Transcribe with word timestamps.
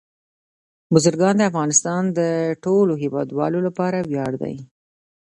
بزګان 0.93 1.35
د 1.37 1.41
افغانستان 1.51 2.03
د 2.19 2.19
ټولو 2.63 2.93
هیوادوالو 3.03 3.59
لپاره 3.67 3.97
ویاړ 4.09 4.31
دی. 4.43 4.55